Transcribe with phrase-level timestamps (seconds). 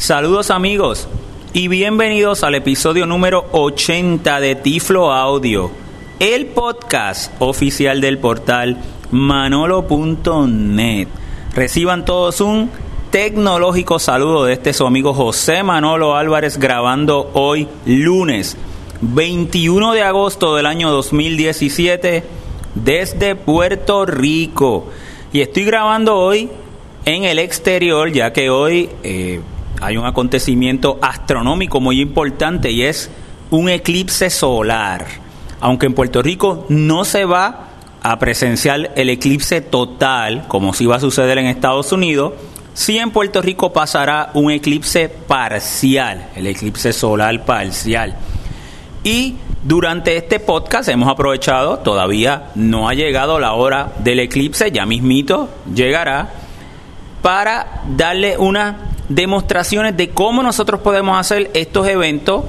[0.00, 1.08] Saludos amigos
[1.52, 5.70] y bienvenidos al episodio número 80 de Tiflo Audio,
[6.18, 8.78] el podcast oficial del portal
[9.10, 11.06] manolo.net.
[11.54, 12.70] Reciban todos un
[13.10, 18.56] tecnológico saludo de este su amigo José Manolo Álvarez grabando hoy lunes
[19.02, 22.24] 21 de agosto del año 2017
[22.74, 24.86] desde Puerto Rico.
[25.30, 26.48] Y estoy grabando hoy
[27.04, 28.88] en el exterior ya que hoy...
[29.02, 29.42] Eh,
[29.80, 33.10] hay un acontecimiento astronómico muy importante y es
[33.50, 35.06] un eclipse solar.
[35.60, 37.68] Aunque en Puerto Rico no se va
[38.02, 42.32] a presenciar el eclipse total, como si va a suceder en Estados Unidos,
[42.74, 48.16] sí en Puerto Rico pasará un eclipse parcial, el eclipse solar parcial.
[49.04, 54.86] Y durante este podcast hemos aprovechado, todavía no ha llegado la hora del eclipse, ya
[54.86, 56.30] mismito llegará,
[57.20, 62.44] para darle una demostraciones de cómo nosotros podemos hacer estos eventos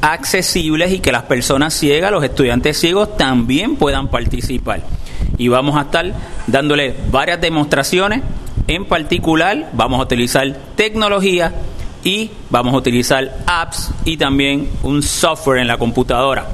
[0.00, 4.82] accesibles y que las personas ciegas, los estudiantes ciegos también puedan participar.
[5.36, 6.14] Y vamos a estar
[6.46, 8.22] dándole varias demostraciones.
[8.68, 11.52] En particular, vamos a utilizar tecnología
[12.04, 16.46] y vamos a utilizar apps y también un software en la computadora.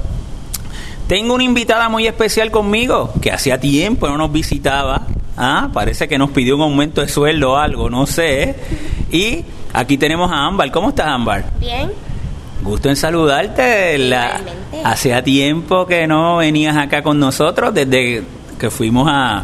[1.07, 5.05] Tengo una invitada muy especial conmigo que hacía tiempo no nos visitaba.
[5.37, 8.55] Ah, parece que nos pidió un aumento de sueldo o algo, no sé.
[9.11, 10.71] Y aquí tenemos a Ámbar.
[10.71, 11.45] ¿Cómo estás, Ámbar?
[11.59, 11.91] Bien.
[12.63, 13.97] Gusto en saludarte.
[13.97, 14.39] La,
[14.83, 18.23] hacía tiempo que no venías acá con nosotros, desde
[18.57, 19.43] que fuimos a,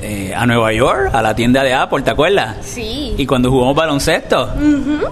[0.00, 2.56] eh, a Nueva York, a la tienda de Apple, ¿te acuerdas?
[2.62, 3.14] Sí.
[3.16, 4.50] Y cuando jugamos baloncesto.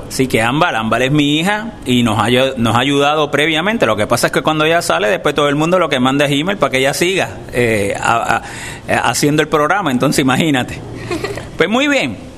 [0.09, 3.87] Sí que Ámbar, Ámbar es mi hija y nos ha, nos ha ayudado previamente.
[3.87, 6.25] Lo que pasa es que cuando ella sale, después todo el mundo lo que manda
[6.25, 7.95] es email para que ella siga eh,
[8.89, 9.91] haciendo el programa.
[9.91, 10.81] Entonces, imagínate.
[11.56, 12.33] Pues muy bien.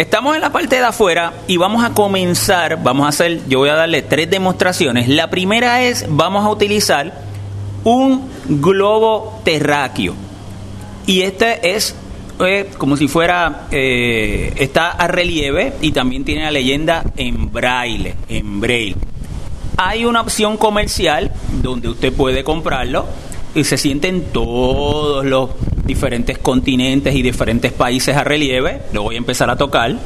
[0.00, 3.68] Estamos en la parte de afuera y vamos a comenzar, vamos a hacer, yo voy
[3.68, 5.08] a darle tres demostraciones.
[5.10, 7.12] La primera es, vamos a utilizar
[7.84, 10.14] un globo terráqueo.
[11.04, 11.94] Y este es
[12.42, 18.14] eh, como si fuera, eh, está a relieve y también tiene la leyenda en braille,
[18.30, 18.96] en braille.
[19.76, 21.30] Hay una opción comercial
[21.62, 23.04] donde usted puede comprarlo
[23.54, 25.50] y se sienten todos los
[25.84, 28.82] diferentes continentes y diferentes países a relieve.
[28.92, 29.96] Lo voy a empezar a tocar.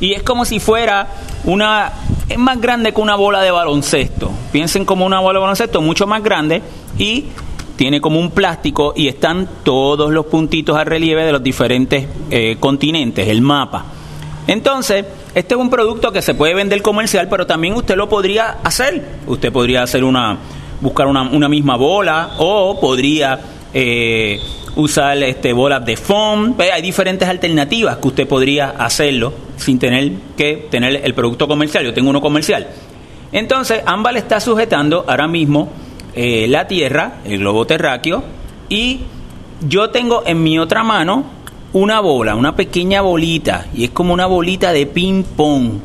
[0.00, 1.08] Y es como si fuera
[1.44, 1.92] una...
[2.28, 4.30] Es más grande que una bola de baloncesto.
[4.52, 6.62] Piensen como una bola de baloncesto mucho más grande
[6.98, 7.26] y
[7.76, 12.56] tiene como un plástico y están todos los puntitos a relieve de los diferentes eh,
[12.60, 13.86] continentes, el mapa.
[14.46, 18.58] Entonces, este es un producto que se puede vender comercial, pero también usted lo podría
[18.62, 19.04] hacer.
[19.26, 20.38] Usted podría hacer una,
[20.84, 23.40] buscar una, misma bola o podría
[23.72, 24.38] eh,
[24.76, 26.54] usar este, bolas de foam.
[26.58, 31.84] Hay diferentes alternativas que usted podría hacerlo sin tener que tener el producto comercial.
[31.84, 32.68] Yo tengo uno comercial.
[33.32, 35.70] Entonces, le está sujetando ahora mismo
[36.14, 38.22] eh, la Tierra, el globo terráqueo,
[38.68, 39.00] y
[39.66, 41.24] yo tengo en mi otra mano
[41.72, 45.80] una bola, una pequeña bolita, y es como una bolita de ping-pong.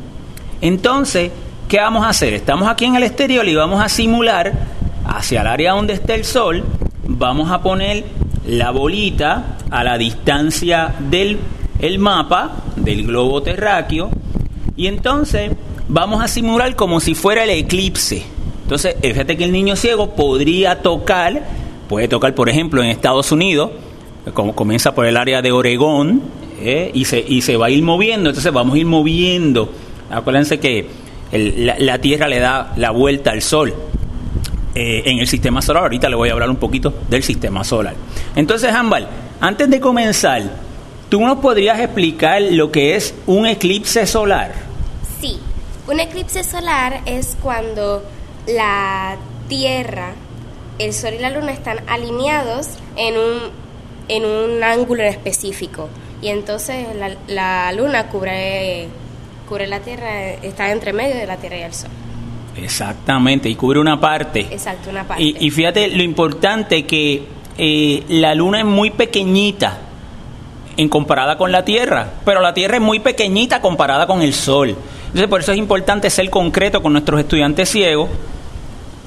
[0.60, 1.32] Entonces,
[1.68, 2.34] ¿qué vamos a hacer?
[2.34, 4.79] Estamos aquí en el exterior y vamos a simular
[5.10, 6.64] hacia el área donde está el sol
[7.04, 8.04] vamos a poner
[8.46, 11.38] la bolita a la distancia del
[11.80, 14.10] el mapa del globo terráqueo
[14.76, 15.52] y entonces
[15.88, 18.22] vamos a simular como si fuera el eclipse.
[18.62, 21.42] Entonces, fíjate que el niño ciego podría tocar,
[21.88, 23.72] puede tocar, por ejemplo, en Estados Unidos,
[24.32, 26.22] como comienza por el área de Oregón,
[26.60, 26.90] ¿eh?
[26.94, 29.70] y, se, y se va a ir moviendo, entonces vamos a ir moviendo.
[30.10, 30.86] Acuérdense que
[31.32, 33.74] la Tierra le da la vuelta al Sol.
[34.72, 35.82] Eh, en el sistema solar.
[35.82, 37.94] Ahorita le voy a hablar un poquito del sistema solar.
[38.36, 39.08] Entonces, Ámbar,
[39.40, 40.42] antes de comenzar,
[41.08, 44.54] ¿tú nos podrías explicar lo que es un eclipse solar?
[45.20, 45.40] Sí,
[45.88, 48.04] un eclipse solar es cuando
[48.46, 49.16] la
[49.48, 50.12] Tierra,
[50.78, 53.38] el Sol y la Luna están alineados en un,
[54.06, 55.88] en un ángulo específico.
[56.22, 58.86] Y entonces la, la Luna cubre,
[59.48, 61.90] cubre la Tierra, está entre medio de la Tierra y el Sol.
[62.56, 64.40] Exactamente, y cubre una parte.
[64.50, 65.22] Exacto, una parte.
[65.22, 67.22] Y, fíjate lo importante que
[67.58, 69.78] eh, la luna es muy pequeñita
[70.76, 74.76] en comparada con la Tierra, pero la Tierra es muy pequeñita comparada con el Sol.
[75.06, 78.08] Entonces, por eso es importante ser concreto con nuestros estudiantes ciegos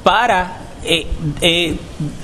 [0.03, 1.07] para eh,
[1.39, 1.77] eh,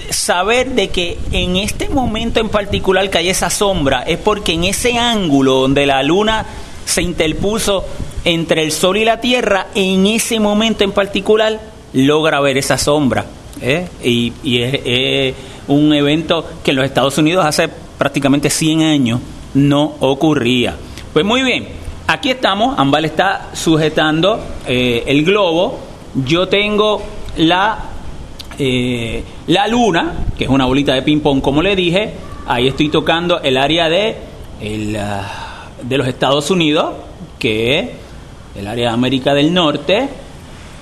[0.10, 4.66] saber de que en este momento en particular que hay esa sombra es porque en
[4.66, 6.46] ese ángulo donde la luna
[6.84, 7.86] se interpuso
[8.26, 11.60] entre el Sol y la Tierra, en ese momento en particular,
[11.94, 13.26] logra ver esa sombra.
[13.62, 13.88] ¿eh?
[14.04, 15.36] Y, es,
[15.68, 19.20] un evento que en los Estados Unidos hace prácticamente 100 años
[19.54, 20.76] no ocurría.
[21.14, 21.68] Pues muy bien,
[22.10, 25.78] Aquí estamos, Ambal está sujetando eh, el globo.
[26.26, 27.04] Yo tengo
[27.38, 27.78] la,
[28.58, 32.14] eh, la luna, que es una bolita de ping-pong, como le dije.
[32.48, 34.18] Ahí estoy tocando el área de,
[34.98, 36.96] ah, de los Estados Unidos,
[37.38, 37.94] que
[38.56, 40.10] el área de América del Norte.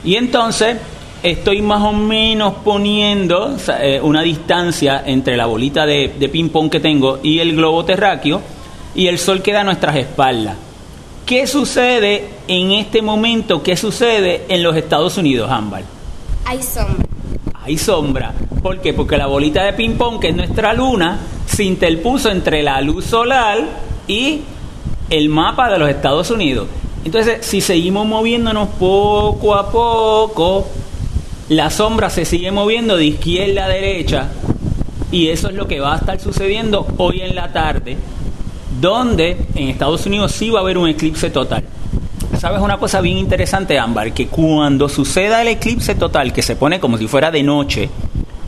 [0.04, 0.78] Y entonces
[1.24, 6.80] estoy más o menos poniendo eh, una distancia entre la bolita de, de ping-pong que
[6.80, 8.42] tengo y el globo terráqueo
[8.96, 10.56] y el sol queda a nuestras espaldas.
[11.26, 13.62] ¿Qué sucede en este momento?
[13.62, 15.84] ¿Qué sucede en los Estados Unidos, Ámbar?
[16.46, 17.06] Hay sombra.
[17.64, 18.34] Hay sombra.
[18.64, 18.94] ¿Por qué?
[18.94, 23.60] Porque la bolita de ping-pong, que es nuestra luna, se interpuso entre la luz solar
[24.08, 24.42] y
[25.10, 26.68] el mapa de los Estados Unidos.
[27.08, 30.68] Entonces, si seguimos moviéndonos poco a poco,
[31.48, 34.28] la sombra se sigue moviendo de izquierda a derecha
[35.10, 37.96] y eso es lo que va a estar sucediendo hoy en la tarde,
[38.82, 41.64] donde en Estados Unidos sí va a haber un eclipse total.
[42.38, 44.12] ¿Sabes una cosa bien interesante, Ámbar?
[44.12, 47.90] Que cuando suceda el eclipse total, que se pone como si fuera de noche,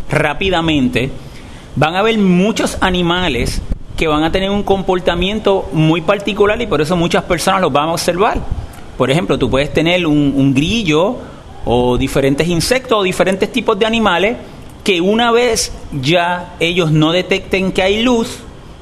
[0.09, 1.09] rápidamente,
[1.77, 3.61] van a haber muchos animales
[3.99, 7.89] que van a tener un comportamiento muy particular y por eso muchas personas los van
[7.89, 8.39] a observar.
[8.97, 11.17] Por ejemplo, tú puedes tener un, grillo
[11.65, 14.37] o diferentes insectos o diferentes tipos de animales
[14.85, 18.39] que una vez ya ellos no detecten que hay luz,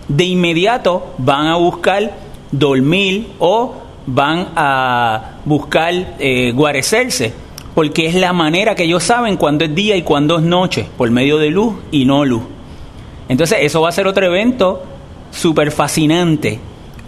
[0.07, 2.13] de inmediato van a buscar
[2.51, 3.73] dormir o
[4.05, 7.33] van a buscar eh, guarecerse,
[7.73, 11.09] porque es la manera que ellos saben cuándo es día y cuándo es noche, por
[11.09, 12.43] medio de luz y no luz.
[13.27, 14.83] Entonces eso va a ser otro evento
[15.31, 16.59] súper fascinante.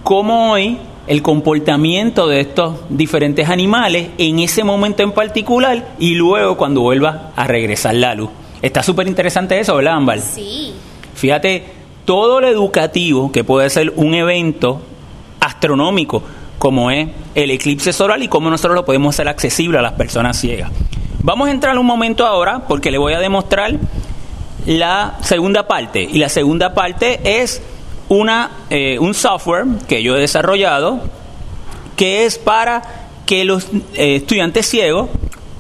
[0.04, 0.78] Cómo hoy
[1.08, 7.32] el comportamiento de estos diferentes animales en ese momento en particular y luego cuando vuelva
[7.36, 8.30] a regresar la luz.
[8.62, 10.20] Está súper interesante eso, ¿verdad, Ámbar?
[10.22, 10.74] Sí.
[11.16, 11.64] Fíjate,
[12.06, 14.82] todo lo educativo que puede ser un evento
[15.40, 16.22] astronómico
[16.60, 20.38] como es el eclipse solar y cómo nosotros lo podemos hacer accesible a las personas
[20.40, 20.70] ciegas.
[21.24, 23.76] Vamos a entrar un momento ahora porque le voy a demostrar
[24.66, 27.62] la segunda parte y la segunda parte es
[28.10, 31.00] una, eh, un software que yo he desarrollado
[31.96, 32.82] que es para
[33.26, 35.10] que los eh, estudiantes ciegos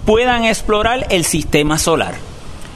[0.05, 2.15] puedan explorar el sistema solar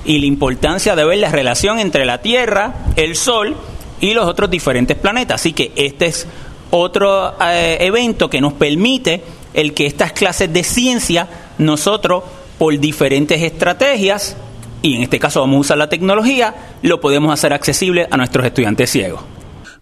[0.05, 3.55] y la importancia de ver la relación entre la Tierra, el Sol
[4.01, 5.41] y los otros diferentes planetas.
[5.41, 6.27] Así que este es
[6.71, 9.23] otro eh, evento que nos permite
[9.53, 11.27] el que estas clases de ciencia
[11.57, 12.23] nosotros
[12.57, 14.35] por diferentes estrategias
[14.83, 18.45] y en este caso vamos a usar la tecnología, lo podemos hacer accesible a nuestros
[18.45, 19.21] estudiantes ciegos.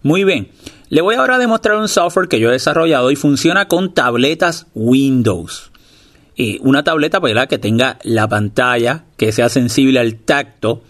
[0.02, 0.50] Muy bien,
[0.88, 4.66] le voy ahora a demostrar un software que yo he desarrollado y funciona con tabletas
[4.74, 5.70] Windows.
[6.34, 10.82] Y una tableta pues, que tenga la pantalla, que sea sensible al tacto,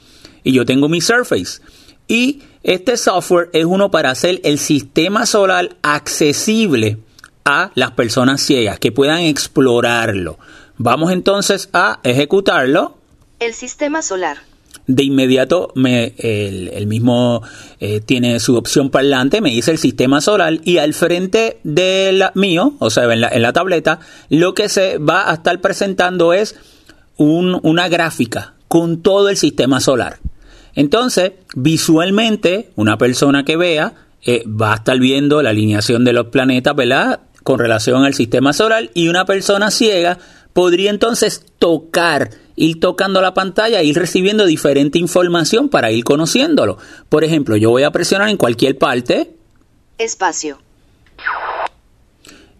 [0.43, 1.61] y yo tengo mi Surface.
[2.09, 6.99] Y este software es uno para hacer el sistema solar accesible
[7.45, 10.39] a las personas ciegas, que puedan explorarlo.
[10.79, 12.97] Vamos entonces a ejecutarlo.
[13.41, 14.39] El sistema solar
[14.87, 17.43] de inmediato me, el, mismo
[17.81, 22.75] eh, tiene su opción parlante, me dice el sistema solar y al frente del mío,
[22.79, 26.57] o sea, en la, en la, tableta, lo que se va a estar presentando es
[27.17, 30.19] un, una gráfica con todo el sistema solar.
[30.75, 33.95] Entonces, visualmente, una persona que vea
[34.25, 37.21] eh, va a estar viendo la alineación de los planetas, ¿verdad?
[37.43, 40.19] Con relación al sistema solar y una persona ciega
[40.53, 46.79] podría entonces tocar ir tocando la pantalla, ir recibiendo diferente información para ir conociéndolo.
[47.09, 49.35] Por ejemplo, yo voy a presionar en cualquier parte.
[49.99, 50.59] Espacio.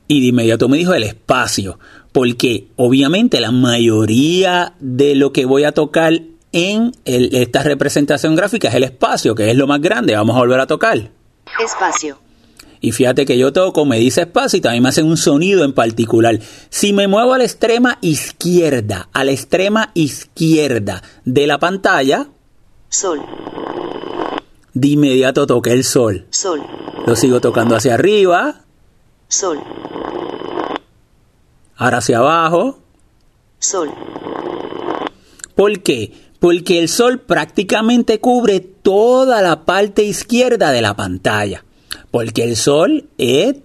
[0.09, 1.79] Y de inmediato me dijo el espacio,
[2.13, 6.21] porque obviamente la mayoría de lo que voy a tocar
[6.53, 10.15] en esta representación gráfica es el espacio, que es lo más grande.
[10.15, 11.11] Vamos a volver a tocar.
[11.63, 12.19] Espacio.
[12.85, 15.73] Y fíjate que yo toco, me dice espacio y también me hace un sonido en
[15.73, 16.41] particular.
[16.69, 22.27] Si me muevo a la extrema izquierda, a la extrema izquierda de la pantalla,
[22.89, 23.21] sol.
[24.75, 26.27] De inmediato toqué el sol.
[26.31, 26.61] Sol.
[27.07, 28.63] Lo sigo tocando hacia arriba.
[29.29, 29.61] Sol.
[31.77, 32.81] Ahora hacia abajo.
[33.61, 33.93] Sol.
[35.55, 36.13] ¿Por qué?
[36.41, 41.63] Porque el sol prácticamente cubre toda la parte izquierda de la pantalla
[42.11, 43.57] porque el Sol es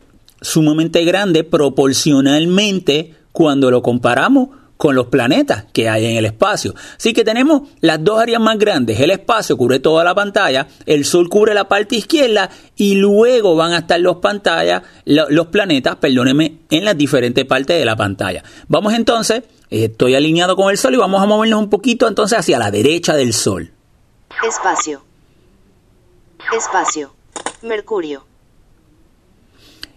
[0.42, 6.74] sumamente grande proporcionalmente cuando lo comparamos con los planetas que hay en el espacio.
[6.98, 9.00] Así que tenemos las dos áreas más grandes.
[9.00, 13.74] El espacio cubre toda la pantalla, el Sol cubre la parte izquierda y luego van
[13.74, 18.44] a estar los pantallas, los planetas, en las diferentes partes de la pantalla.
[18.68, 22.60] Vamos entonces, estoy alineado con el Sol y vamos a movernos un poquito entonces hacia
[22.60, 23.72] la derecha del Sol.
[24.44, 25.04] Espacio.
[26.56, 27.17] Espacio.
[27.62, 28.26] Mercurio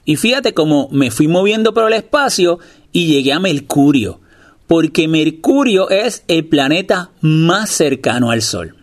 [0.05, 2.59] Y fíjate cómo me fui moviendo por el espacio
[2.93, 4.21] y llegué a Mercurio,
[4.67, 8.76] porque Mercurio es el planeta más cercano al Sol.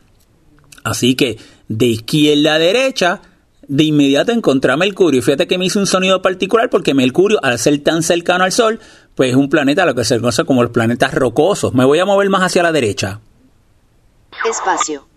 [0.83, 3.21] Así que de izquierda a derecha,
[3.67, 5.21] de inmediato encontré a Mercurio.
[5.21, 8.79] Fíjate que me hizo un sonido particular porque Mercurio, al ser tan cercano al Sol,
[9.15, 11.73] pues es un planeta lo que se conoce como los planetas rocosos.
[11.73, 13.19] Me voy a mover más hacia la derecha.
[14.49, 15.07] Espacio.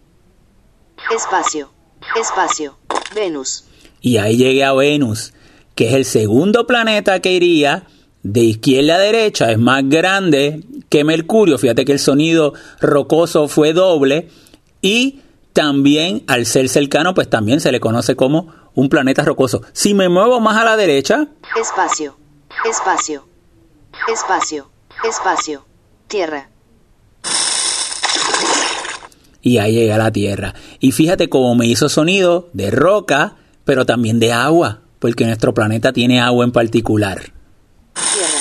[1.14, 1.70] Espacio.
[2.18, 2.79] Espacio.
[3.14, 3.64] Venus.
[4.00, 5.32] Y ahí llegué a Venus,
[5.74, 7.86] que es el segundo planeta que iría
[8.22, 11.58] de izquierda a derecha, es más grande que Mercurio.
[11.58, 14.28] Fíjate que el sonido rocoso fue doble
[14.82, 15.20] y
[15.52, 19.62] también al ser cercano, pues también se le conoce como un planeta rocoso.
[19.72, 22.16] Si me muevo más a la derecha, Espacio.
[22.68, 23.26] Espacio.
[24.12, 24.70] Espacio.
[25.04, 25.64] Espacio.
[26.08, 26.50] Tierra.
[29.42, 30.54] Y ahí llega la Tierra.
[30.80, 35.92] Y fíjate cómo me hizo sonido de roca, pero también de agua, porque nuestro planeta
[35.92, 37.20] tiene agua en particular.
[37.94, 38.40] Tierra.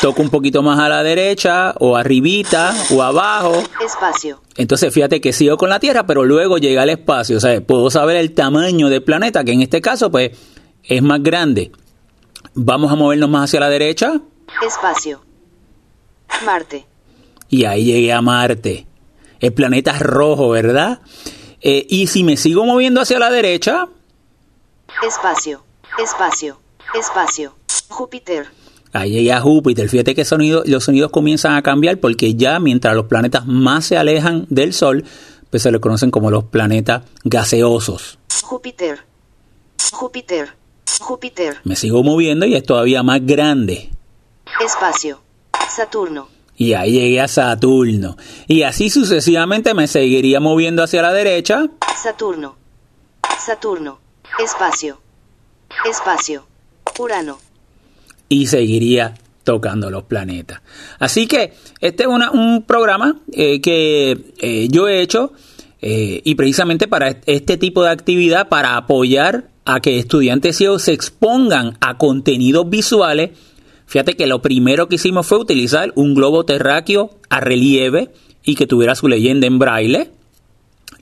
[0.00, 3.62] Toco un poquito más a la derecha, o arribita, o abajo.
[3.84, 4.40] Espacio.
[4.56, 7.36] Entonces fíjate que sigo con la Tierra, pero luego llega al espacio.
[7.36, 10.30] O sea, puedo saber el tamaño del planeta, que en este caso, pues,
[10.84, 11.70] es más grande.
[12.54, 14.22] Vamos a movernos más hacia la derecha.
[14.66, 15.20] Espacio.
[16.46, 16.86] Marte.
[17.50, 18.86] Y ahí llegué a Marte.
[19.40, 21.00] El planeta es rojo, ¿verdad?
[21.60, 23.88] Eh, y si me sigo moviendo hacia la derecha,
[25.06, 25.62] Espacio.
[25.98, 26.60] Espacio.
[26.94, 27.54] Espacio.
[27.88, 28.46] Júpiter.
[28.92, 29.88] ahí llegué a Júpiter.
[29.88, 33.96] Fíjate que sonido, los sonidos comienzan a cambiar porque ya mientras los planetas más se
[33.96, 35.04] alejan del Sol,
[35.50, 38.18] pues se le conocen como los planetas gaseosos.
[38.42, 39.00] Júpiter.
[39.92, 40.54] Júpiter.
[41.00, 41.58] Júpiter.
[41.64, 43.90] Me sigo moviendo y es todavía más grande.
[44.64, 45.20] Espacio.
[45.68, 46.28] Saturno.
[46.60, 48.18] Y ahí llegué a Saturno.
[48.46, 51.66] Y así sucesivamente me seguiría moviendo hacia la derecha.
[52.02, 52.54] Saturno.
[53.38, 53.98] Saturno.
[54.44, 55.00] Espacio.
[55.88, 56.46] Espacio.
[56.98, 57.38] Urano.
[58.28, 60.60] y seguiría tocando los planetas.
[60.98, 65.32] Así que este es una- un programa eh, que eh, yo he hecho
[65.80, 70.92] eh, y precisamente para este tipo de actividad, para apoyar a que estudiantes ciegos se
[70.92, 73.30] expongan a contenidos visuales.
[73.90, 78.12] Fíjate que lo primero que hicimos fue utilizar un globo terráqueo a relieve
[78.44, 80.12] y que tuviera su leyenda en braille.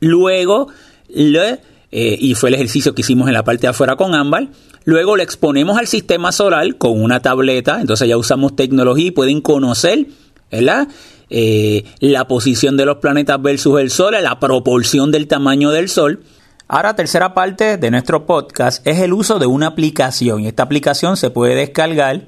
[0.00, 0.68] Luego,
[1.10, 1.60] le,
[1.92, 4.48] eh, y fue el ejercicio que hicimos en la parte de afuera con ámbar,
[4.84, 9.42] luego le exponemos al sistema solar con una tableta, entonces ya usamos tecnología y pueden
[9.42, 10.06] conocer,
[10.50, 10.88] ¿verdad?
[11.28, 16.22] Eh, la posición de los planetas versus el Sol, la proporción del tamaño del Sol.
[16.68, 20.40] Ahora, tercera parte de nuestro podcast es el uso de una aplicación.
[20.40, 22.26] Y esta aplicación se puede descargar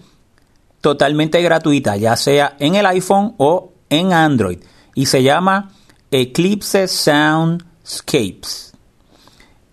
[0.81, 4.59] totalmente gratuita, ya sea en el iPhone o en Android.
[4.95, 5.71] Y se llama
[6.11, 8.73] Eclipse Soundscapes.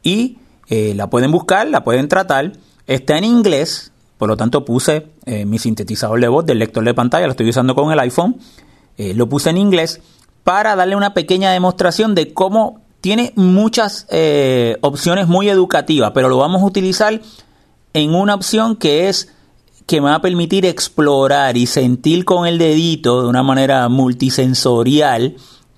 [0.04, 0.38] Y
[0.70, 2.54] eh, la pueden buscar, la pueden tratar.
[2.86, 6.94] Está en inglés, por lo tanto puse eh, mi sintetizador de voz del lector de
[6.94, 8.38] pantalla, lo estoy usando con el iPhone.
[8.98, 10.02] Eh, lo puse en inglés
[10.44, 14.08] para darle una pequeña demostración de cómo tiene muchas
[14.82, 17.22] opciones muy educativas, pero lo vamos a utilizar
[17.94, 19.30] en una opción que es
[19.88, 25.38] que me va a permitir explorar y sentir con el dedito de una manera multisensorial,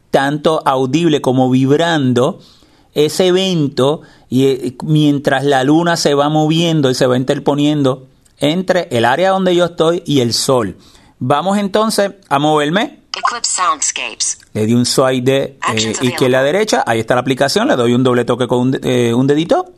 [0.10, 2.40] tanto audible como vibrando,
[2.96, 8.08] ese evento y eh, mientras la luna se va moviendo y se va interponiendo
[8.40, 10.76] entre el área donde yo estoy y el sol.
[11.20, 13.02] Vamos entonces a moverme.
[13.16, 14.40] Eclipse Soundscapes.
[14.54, 16.84] Le di un swipe de eh, izquierda a derecha.
[16.88, 17.68] Ahí está la aplicación.
[17.68, 19.74] Le doy un doble toque con un, eh, un dedito.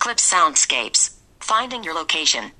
[0.00, 1.12] Eclipse Soundscapes.
[1.40, 2.54] Finding your location.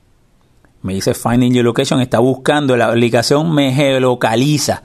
[0.83, 2.01] Me dice Finding Your Location.
[2.01, 3.55] Está buscando la aplicación.
[3.55, 4.83] Me geolocaliza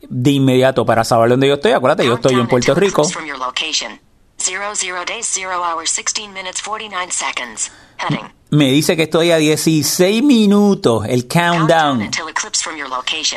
[0.00, 1.72] de inmediato para saber dónde yo estoy.
[1.72, 3.02] Acuérdate, yo estoy en Puerto Rico.
[3.02, 4.00] eclipse From your location.
[4.38, 7.70] Zero zero days, zero hours, 16 minutes, 49 seconds.
[7.98, 8.32] Heading.
[8.50, 11.06] Me dice que estoy a 16 minutos.
[11.08, 12.10] El Countdown.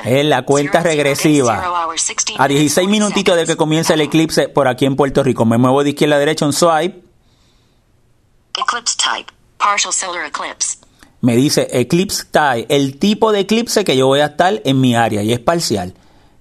[0.06, 1.56] Es la cuenta regresiva.
[1.60, 4.86] zero hours, 16 A minutes, 16 40 minutitos de que comience el eclipse por aquí
[4.86, 5.46] en Puerto Rico.
[5.46, 7.08] Me muevo de izquierda a derecha un swipe.
[8.59, 9.31] Eclipse type.
[9.57, 10.77] Partial solar eclipse.
[11.21, 14.95] Me dice Eclipse Type, el tipo de eclipse que yo voy a estar en mi
[14.95, 15.93] área y es parcial.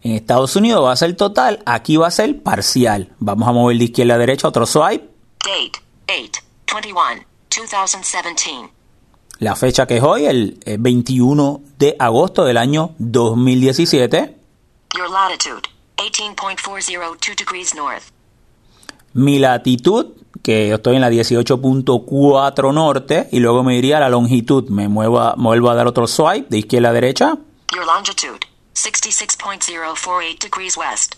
[0.02, 3.12] En Estados Unidos va a ser total, aquí va a ser parcial.
[3.18, 5.08] Vamos a mover de izquierda a derecha otro swipe.
[5.44, 6.42] Date 8
[6.74, 8.70] 21 2017.
[9.40, 14.36] La fecha que es hoy, el eh, 21 de agosto del año 2017.
[14.96, 15.62] Your latitude
[15.96, 18.04] 18.402 degrees north.
[19.12, 24.08] Mi latitud, que yo estoy en la 18.4 norte, y luego me iría a la
[24.08, 24.68] longitud.
[24.68, 27.38] Me muevo a, vuelvo a dar otro swipe de izquierda a derecha.
[27.74, 31.16] Your longitude 66.048 degrees west.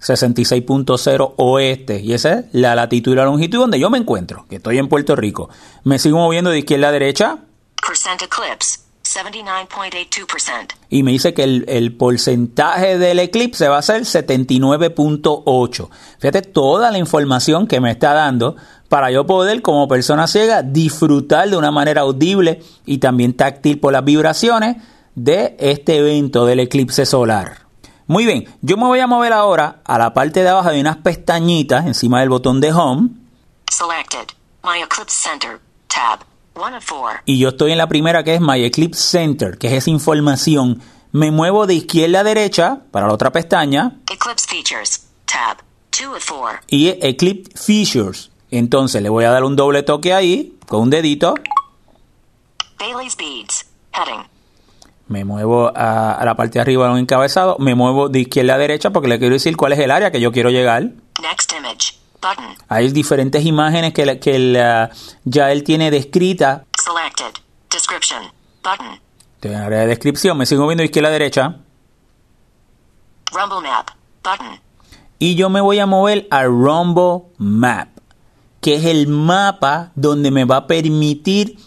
[0.00, 2.00] 66.0 oeste.
[2.00, 4.88] Y esa es la latitud y la longitud donde yo me encuentro, que estoy en
[4.88, 5.48] Puerto Rico.
[5.84, 7.38] Me sigo moviendo de izquierda a derecha.
[7.86, 10.74] Percent eclipse, 79.82%.
[10.90, 15.88] Y me dice que el, el porcentaje del eclipse va a ser 79.8.
[16.18, 18.56] Fíjate toda la información que me está dando
[18.88, 23.92] para yo poder, como persona ciega, disfrutar de una manera audible y también táctil por
[23.92, 24.76] las vibraciones
[25.14, 27.66] de este evento del eclipse solar.
[28.06, 30.98] Muy bien, yo me voy a mover ahora a la parte de abajo de unas
[30.98, 33.10] pestañitas encima del botón de Home
[33.70, 34.34] Selected.
[34.62, 35.58] My Eclipse Center.
[35.88, 36.31] Tab.
[36.54, 37.20] 1 of 4.
[37.26, 40.80] y yo estoy en la primera que es My Eclipse Center, que es esa información.
[41.12, 45.06] Me muevo de izquierda a derecha para la otra pestaña Eclipse Features.
[45.26, 45.58] Tab.
[45.98, 46.60] 2 of 4.
[46.68, 48.30] y Eclipse Features.
[48.50, 51.34] Entonces le voy a dar un doble toque ahí con un dedito.
[52.78, 53.66] Bailey's Beads.
[53.94, 54.26] Heading.
[55.08, 57.56] Me muevo a, a la parte de arriba de un encabezado.
[57.58, 60.20] Me muevo de izquierda a derecha porque le quiero decir cuál es el área que
[60.20, 60.82] yo quiero llegar.
[61.20, 61.98] Next image.
[62.68, 64.90] Hay diferentes imágenes que, la- que la-
[65.24, 66.64] ya él tiene descrita.
[66.82, 67.40] Selected.
[67.70, 68.22] Description.
[68.62, 69.00] Button.
[69.34, 70.38] Estoy en el área de descripción.
[70.38, 71.56] Me sigo moviendo de izquierda a derecha.
[73.32, 73.88] Rumble Map.
[74.22, 74.60] Button.
[75.18, 77.88] Y yo me voy a mover a Rumble Map,
[78.60, 81.58] que es el mapa donde me va a permitir,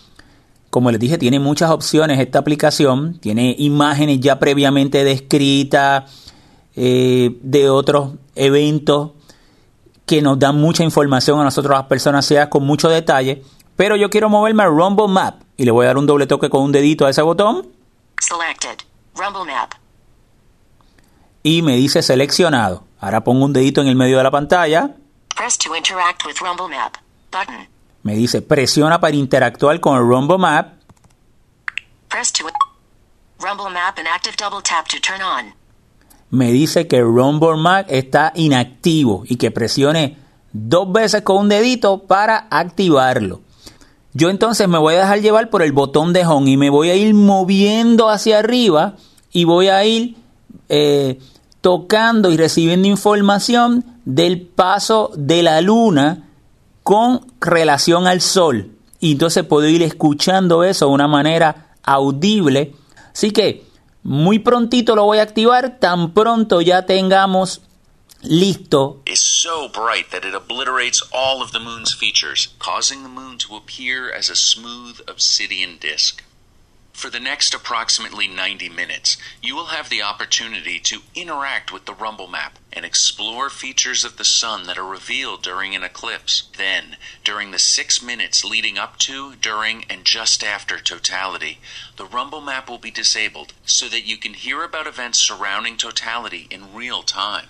[0.69, 6.11] como les dije, tiene muchas opciones esta aplicación, tiene imágenes ya previamente descritas
[6.75, 9.11] eh, de otros eventos
[10.05, 13.43] que nos dan mucha información a nosotros las personas ciegas con mucho detalle,
[13.75, 16.49] pero yo quiero moverme a Rumble Map y le voy a dar un doble toque
[16.49, 17.67] con un dedito a ese botón
[18.19, 18.85] Selected.
[19.15, 19.71] Rumble Map.
[21.43, 22.83] y me dice seleccionado.
[22.99, 24.95] Ahora pongo un dedito en el medio de la pantalla
[25.35, 26.95] Press to interact with Rumble Map.
[27.31, 27.67] Button.
[28.03, 30.73] Me dice, presiona para interactuar con el Rumble Map.
[32.09, 32.45] Press to
[33.39, 35.53] Rumble Map and active double tap to turn on.
[36.29, 40.17] Me dice que Rumble Map está inactivo y que presione
[40.51, 43.41] dos veces con un dedito para activarlo.
[44.13, 46.89] Yo entonces me voy a dejar llevar por el botón de home y me voy
[46.89, 48.95] a ir moviendo hacia arriba
[49.33, 50.15] y voy a ir
[50.69, 51.19] eh,
[51.59, 56.29] tocando y recibiendo información del paso de la luna
[56.83, 58.71] con relación al sol.
[59.01, 62.73] Y entonces puedo ir escuchando eso de una manera audible.
[63.11, 63.65] Así que
[64.05, 67.61] muy prontito lo voy a activar, tan pronto ya tengamos
[68.21, 73.39] listo is so bright that it obliterates all of the moon's features, causing the moon
[73.39, 76.23] to appear as a smooth obsidian disk.
[76.95, 81.93] For the next approximately 90 minutes, you will have the opportunity to interact with the
[81.93, 86.43] Rumble map and explore features of the sun that are revealed during an eclipse.
[86.57, 91.59] Then, during the six minutes leading up to, during, and just after totality,
[91.97, 96.47] the Rumble map will be disabled so that you can hear about events surrounding totality
[96.49, 97.47] in real time.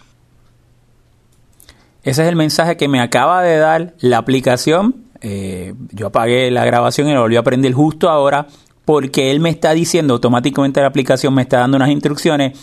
[2.03, 5.05] Ese es el mensaje que me acaba de dar la aplicación.
[5.21, 8.47] Eh, yo apagué la grabación y la volví a prender justo ahora
[8.85, 12.57] porque él me está diciendo automáticamente la aplicación me está dando unas instrucciones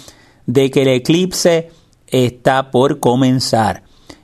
[0.47, 1.71] de que el eclipse
[2.07, 3.83] está por comenzar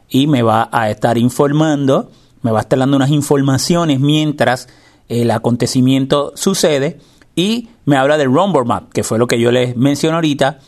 [0.09, 2.11] y me va a estar informando,
[2.43, 4.69] me va a estar dando unas informaciones mientras
[5.09, 6.99] el acontecimiento sucede
[7.35, 10.59] y me habla del Rumble Map, que fue lo que yo les mencioné ahorita,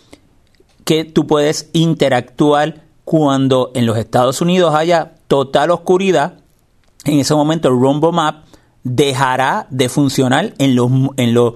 [0.84, 6.38] que tú puedes interactuar cuando en los Estados Unidos haya total oscuridad.
[7.04, 8.44] En ese momento el Rumble Map
[8.84, 11.54] dejará de funcionar en, los, en, los,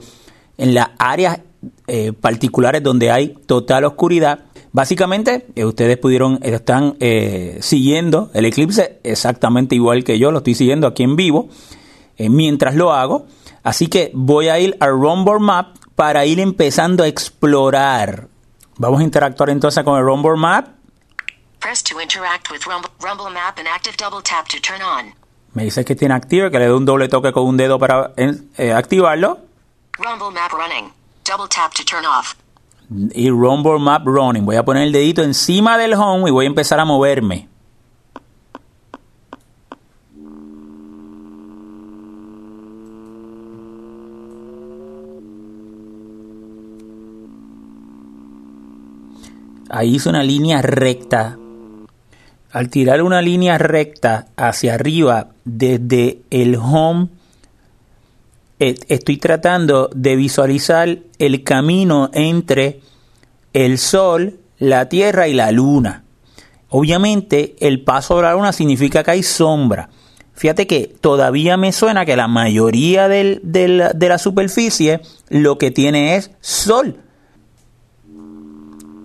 [0.58, 1.40] en las áreas
[1.86, 4.46] eh, particulares donde hay total oscuridad.
[4.72, 10.54] Básicamente, eh, ustedes pudieron, están eh, siguiendo el eclipse exactamente igual que yo, lo estoy
[10.54, 11.48] siguiendo aquí en vivo,
[12.18, 13.26] mientras lo hago.
[13.62, 18.28] Así que voy a ir al Rumble Map para ir empezando a explorar.
[18.76, 20.68] Vamos a interactuar entonces con el Rumble Map.
[21.60, 25.14] Press to interact with Rumble, Rumble Map and active double tap to turn on.
[25.54, 28.12] Me dice que tiene activo, que le doy un doble toque con un dedo para
[28.16, 29.38] eh, activarlo.
[29.96, 30.92] Rumble Map running.
[31.24, 32.34] Double tap to turn off.
[32.90, 34.44] Y Rumble Map Running.
[34.44, 37.48] Voy a poner el dedito encima del home y voy a empezar a moverme.
[49.70, 51.38] Ahí hice una línea recta.
[52.52, 57.08] Al tirar una línea recta hacia arriba desde el home,
[58.58, 62.80] eh, estoy tratando de visualizar el camino entre
[63.52, 66.04] el sol, la tierra y la luna.
[66.70, 69.90] Obviamente, el paso de la luna significa que hay sombra.
[70.32, 73.40] Fíjate que todavía me suena que la mayoría de
[74.08, 76.96] la superficie lo que tiene es sol.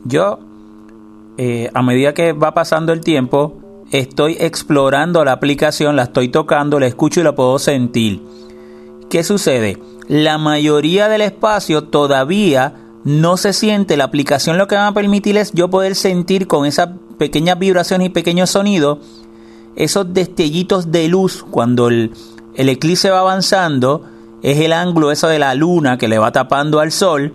[0.05, 0.39] Yo
[1.41, 3.58] eh, a medida que va pasando el tiempo,
[3.91, 8.21] estoy explorando la aplicación, la estoy tocando, la escucho y la puedo sentir.
[9.09, 9.77] ¿Qué sucede?
[10.07, 13.97] La mayoría del espacio todavía no se siente.
[13.97, 18.07] La aplicación lo que va a permitir es yo poder sentir con esas pequeñas vibraciones
[18.07, 18.99] y pequeños sonidos
[19.75, 22.11] esos destellitos de luz cuando el,
[22.55, 24.03] el eclipse va avanzando.
[24.41, 27.33] Es el ángulo eso de la luna que le va tapando al sol.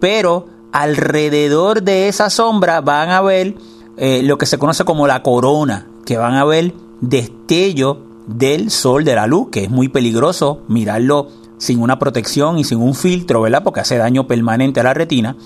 [0.00, 3.54] Pero alrededor de esa sombra van a ver
[3.96, 9.04] eh, lo que se conoce como la corona, que van a ver destello del sol
[9.04, 11.28] de la luz, que es muy peligroso mirarlo
[11.58, 13.62] sin una protección y sin un filtro, ¿verdad?
[13.62, 15.36] Porque hace daño permanente a la retina.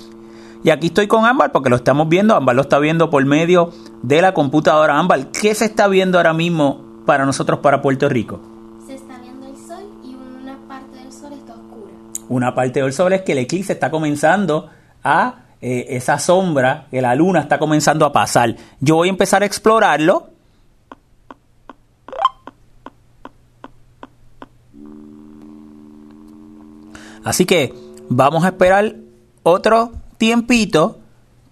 [0.63, 2.35] Y aquí estoy con Ámbar porque lo estamos viendo.
[2.35, 4.99] Ámbar lo está viendo por medio de la computadora.
[4.99, 8.41] Ámbar, ¿qué se está viendo ahora mismo para nosotros, para Puerto Rico?
[8.87, 11.93] Se está viendo el sol y una parte del sol está oscura.
[12.29, 14.69] Una parte del sol es que el eclipse está comenzando
[15.03, 18.57] a eh, esa sombra, que la luna está comenzando a pasar.
[18.81, 20.31] Yo voy a empezar a explorarlo.
[27.23, 27.75] Así que
[28.09, 28.95] vamos a esperar
[29.43, 30.99] otro tiempito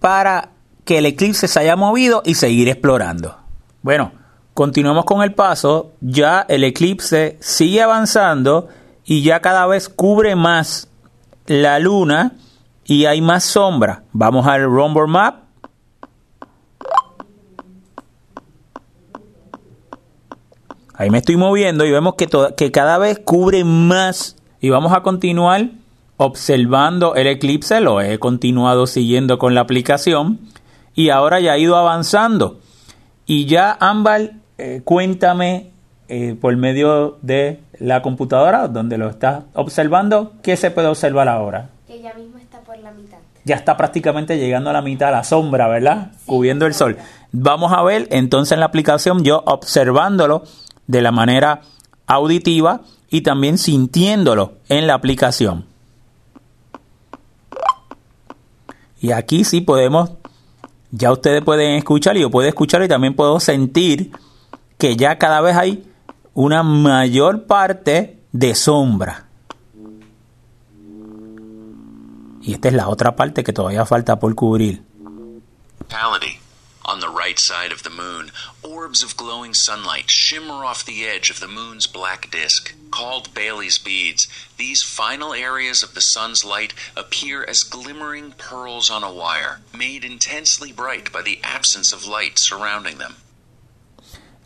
[0.00, 0.50] para
[0.86, 3.36] que el eclipse se haya movido y seguir explorando.
[3.82, 4.12] Bueno,
[4.54, 5.92] continuamos con el paso.
[6.00, 8.68] Ya el eclipse sigue avanzando
[9.04, 10.88] y ya cada vez cubre más
[11.46, 12.32] la luna
[12.88, 14.02] y hay más sombra.
[14.12, 15.42] Vamos al Rumble Map.
[20.94, 24.36] Ahí me estoy moviendo y vemos que, que cada vez cubre más.
[24.60, 25.68] Y vamos a continuar
[26.16, 27.80] observando el eclipse.
[27.80, 30.40] Lo he continuado siguiendo con la aplicación.
[30.94, 32.58] Y ahora ya ha ido avanzando.
[33.26, 35.72] Y ya, Ámbar, eh, cuéntame
[36.08, 41.68] eh, por medio de la computadora donde lo estás observando, ¿qué se puede observar ahora?
[42.68, 43.16] Por la mitad.
[43.46, 46.12] Ya está prácticamente llegando a la mitad, la sombra, ¿verdad?
[46.26, 46.98] Cubriendo el sol.
[47.32, 50.42] Vamos a ver entonces en la aplicación, yo observándolo
[50.86, 51.62] de la manera
[52.06, 55.64] auditiva y también sintiéndolo en la aplicación.
[59.00, 60.10] Y aquí sí podemos,
[60.90, 64.12] ya ustedes pueden escuchar y yo puedo escuchar y también puedo sentir
[64.76, 65.90] que ya cada vez hay
[66.34, 69.27] una mayor parte de sombra.
[72.48, 74.80] Y esta es la otra parte que todavía falta por cubrir.
[76.82, 78.30] On the right side of the moon,
[78.62, 82.72] orbs of glowing sunlight shimmer off the edge of the moon's black disk.
[82.90, 89.04] Called Bailey's beads, these final areas of the sun's light appear as glimmering pearls on
[89.04, 93.16] a wire, made intensely bright by the absence of light surrounding them.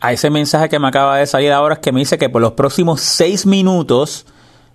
[0.01, 2.41] A ese mensaje que me acaba de salir ahora es que me dice que por
[2.41, 4.25] los próximos seis minutos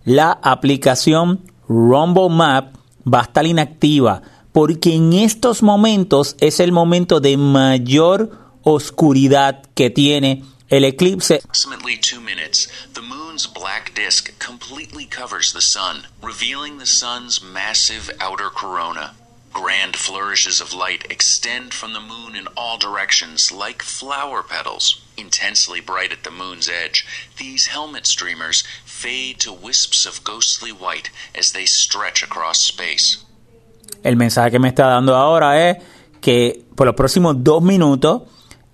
[0.07, 7.21] la aplicación Rumble Map va a estar inactiva porque en estos momentos es el momento
[7.21, 8.33] de mayor
[8.63, 11.37] oscuridad que tiene el eclipse.
[11.37, 18.11] Approximately two minutes, the moon's black disk completely covers the sun, revealing the sun's massive
[18.21, 19.15] outer corona.
[19.61, 25.03] Grand flourishes of light extend from the moon in all directions like flower petals.
[25.17, 27.05] Intensely bright at the moon's edge,
[27.39, 33.19] these helmet streamers fade to wisps of ghostly white as they stretch across space.
[34.05, 35.79] El mensaje que me está dando ahora es
[36.21, 38.23] que por los próximos dos minutos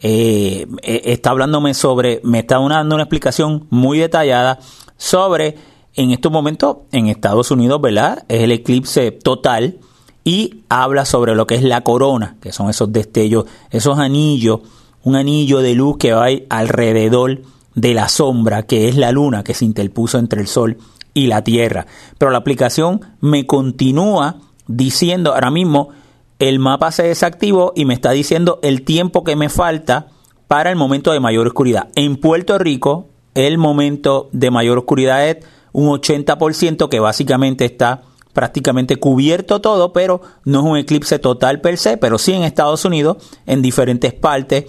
[0.00, 4.58] eh, eh, está hablándome sobre, me está dando una explicación muy detallada
[4.98, 5.56] sobre,
[5.94, 8.26] en estos momentos, en Estados Unidos, ¿verdad?
[8.28, 9.80] Es el eclipse total
[10.24, 14.60] y habla sobre lo que es la corona, que son esos destellos, esos anillos,
[15.02, 17.42] un anillo de luz que va alrededor
[17.74, 20.78] de la sombra, que es la luna que se interpuso entre el sol
[21.12, 21.86] y la tierra.
[22.16, 25.90] Pero la aplicación me continúa diciendo ahora mismo
[26.38, 30.08] el mapa se desactivó y me está diciendo el tiempo que me falta
[30.48, 31.88] para el momento de mayor oscuridad.
[31.94, 35.38] En Puerto Rico, el momento de mayor oscuridad es
[35.72, 38.02] un 80% que básicamente está
[38.34, 42.84] prácticamente cubierto todo, pero no es un eclipse total per se, pero sí en Estados
[42.84, 43.16] Unidos,
[43.46, 44.64] en diferentes partes,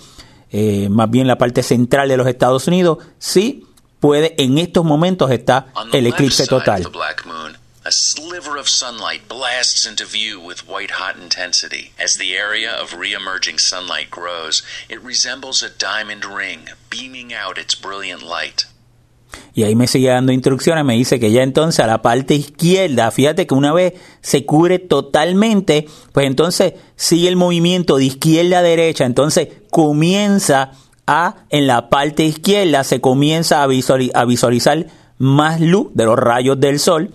[0.52, 3.66] eh, más bien la parte central de los Estados Unidos, sí
[4.00, 6.88] puede en estos momentos está el eclipse total.
[7.88, 11.92] A sliver of sunlight blasts into view with white hot intensity.
[12.00, 17.76] As the area of re-emerging sunlight grows, it resembles a diamond ring, beaming out its
[17.76, 18.66] brilliant light.
[19.54, 23.12] Y ahí me sigue dando instrucciones, me dice que ya entonces a la parte izquierda,
[23.12, 28.64] fíjate que una vez se cubre totalmente, pues entonces sigue el movimiento de izquierda a
[28.64, 30.72] derecha, entonces comienza
[31.08, 36.18] a, en la parte izquierda se comienza a, visualizar, a visualizar más luz de los
[36.18, 37.12] rayos del sol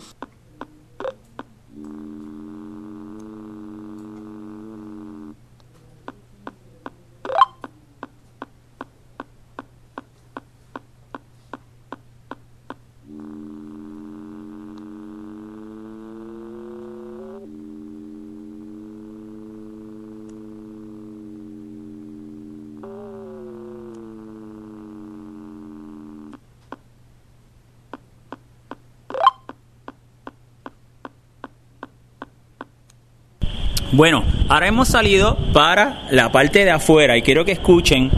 [33.92, 38.10] Bueno, ahora hemos salido para la parte de afuera y quiero que escuchen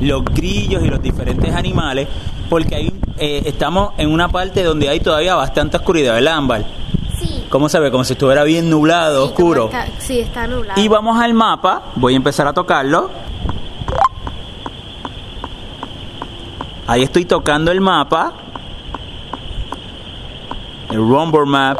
[0.00, 2.06] los grillos y los diferentes animales
[2.48, 6.64] porque ahí eh, estamos en una parte donde hay todavía bastante oscuridad, ¿verdad, Ámbar?
[7.18, 7.44] Sí.
[7.48, 7.90] ¿Cómo se ve?
[7.90, 9.64] Como si estuviera bien nublado, Sí, oscuro.
[9.66, 10.80] está- sí, está nublado.
[10.80, 13.10] Y vamos al mapa, voy a empezar a tocarlo.
[16.86, 18.32] Ahí estoy tocando el mapa.
[20.90, 21.78] El Rumble Map.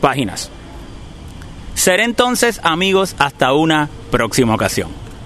[0.00, 0.50] páginas.
[1.74, 5.03] Seré entonces amigos hasta una próxima ocasión.